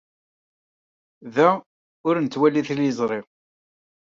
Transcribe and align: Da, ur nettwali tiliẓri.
Da, 1.35 1.49
ur 2.07 2.15
nettwali 2.19 2.61
tiliẓri. 2.67 3.19